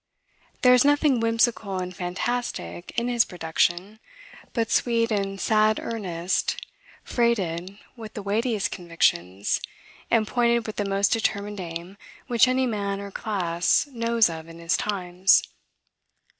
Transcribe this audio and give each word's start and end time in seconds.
There 0.63 0.73
is 0.73 0.83
nothing 0.83 1.19
whimsical 1.19 1.77
and 1.77 1.95
fantastic 1.95 2.91
in 2.97 3.07
his 3.07 3.23
production, 3.23 3.99
but 4.51 4.71
sweet 4.71 5.11
and 5.11 5.39
sad 5.39 5.79
earnest, 5.79 6.57
freighted 7.03 7.77
with 7.95 8.15
the 8.15 8.23
weightiest 8.23 8.71
convictions, 8.71 9.61
and 10.09 10.27
pointed 10.27 10.65
with 10.65 10.77
the 10.77 10.89
most 10.89 11.11
determined 11.11 11.59
aim 11.59 11.97
which 12.25 12.47
any 12.47 12.65
man 12.65 12.99
or 12.99 13.11
class 13.11 13.85
knows 13.91 14.27
of 14.27 14.47
in 14.47 14.57
his 14.57 14.75
times. 14.75 15.43